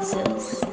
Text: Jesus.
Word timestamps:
Jesus. 0.00 0.67